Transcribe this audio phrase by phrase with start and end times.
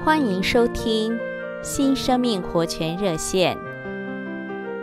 [0.00, 1.16] 欢迎收听
[1.62, 3.56] 新生命活泉热线。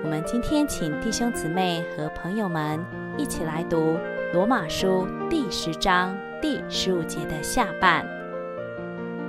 [0.01, 2.79] 我们今天请弟兄姊妹和朋友们
[3.17, 3.97] 一起来读
[4.31, 8.07] 罗马书第十章第十五节的下半。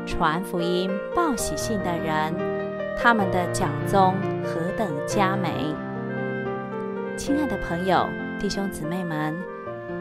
[0.07, 2.33] 传福音报喜信的人，
[2.97, 5.75] 他们的脚踪何等佳美！
[7.17, 8.07] 亲爱的朋友、
[8.39, 9.37] 弟兄姊妹们，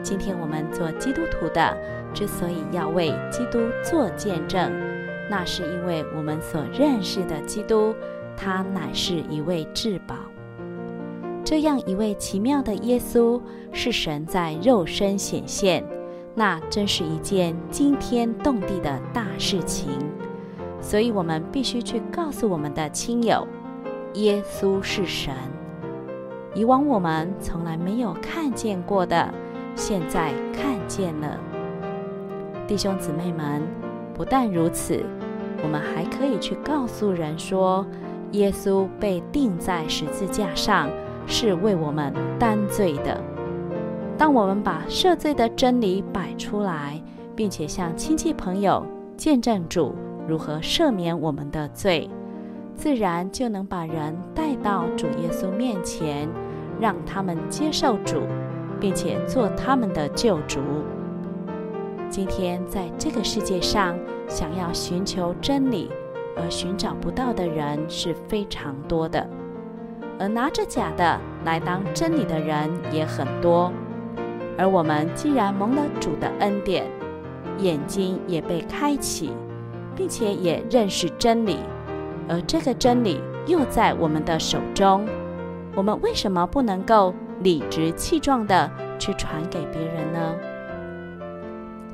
[0.04, 1.76] 今天我们做基督徒的，
[2.14, 4.70] 之所以要为基督做见证。
[5.30, 7.94] 那是因为我们所认识的基督，
[8.36, 10.16] 他乃是一位至宝。
[11.44, 13.40] 这样一位奇妙的耶稣，
[13.72, 15.84] 是神在肉身显现，
[16.34, 19.92] 那真是一件惊天动地的大事情。
[20.80, 23.46] 所以，我们必须去告诉我们的亲友，
[24.14, 25.32] 耶稣是神。
[26.54, 29.32] 以往我们从来没有看见过的，
[29.76, 31.38] 现在看见了。
[32.66, 33.62] 弟兄姊妹们，
[34.20, 35.02] 不但如此。
[35.62, 37.86] 我们还可以去告诉人说，
[38.32, 40.90] 耶稣被钉在十字架上，
[41.26, 43.18] 是为我们担罪的。
[44.18, 47.02] 当我们把赦罪的真理摆出来，
[47.34, 48.84] 并且向亲戚朋友
[49.16, 49.94] 见证主
[50.28, 52.06] 如何赦免我们的罪，
[52.74, 56.28] 自然就能把人带到主耶稣面前，
[56.78, 58.20] 让他们接受主，
[58.78, 60.60] 并且做他们的救主。
[62.10, 65.88] 今天在这个世界上，想要寻求真理
[66.36, 69.24] 而寻找不到的人是非常多的，
[70.18, 73.72] 而拿着假的来当真理的人也很多。
[74.58, 76.84] 而我们既然蒙了主的恩典，
[77.58, 79.30] 眼睛也被开启，
[79.94, 81.58] 并且也认识真理，
[82.28, 85.06] 而这个真理又在我们的手中，
[85.76, 90.34] 我们为什么不能够理直气壮地去传给别人呢？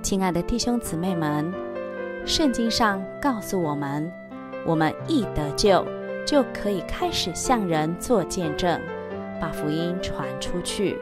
[0.06, 1.52] 亲爱的弟兄姊妹们，
[2.24, 4.08] 圣经上告诉我们，
[4.64, 5.84] 我们一得救，
[6.24, 8.80] 就可以开始向人做见证，
[9.40, 10.96] 把福音传出去。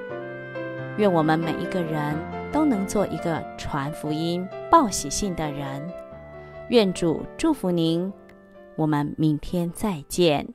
[0.96, 2.16] 愿我们每一个人
[2.50, 5.86] 都能做一个传福音、报喜信的人。
[6.68, 8.10] 愿主祝福您，
[8.74, 10.48] 我们明天再见。